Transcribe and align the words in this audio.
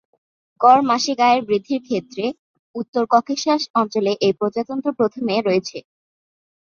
গড় 0.61 0.81
মাসিক 0.89 1.17
আয়ের 1.19 1.41
বৃদ্ধির 1.47 1.81
ক্ষেত্রে, 1.87 2.25
উত্তর 2.75 3.03
ককেশাস 3.13 3.61
অঞ্চলে 3.75 4.11
এই 4.25 4.33
প্রজাতন্ত্র 4.39 4.89
প্রথমে 4.99 5.33
রয়েছে। 5.39 5.77